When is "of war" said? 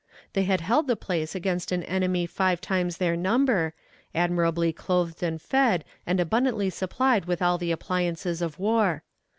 8.41-9.03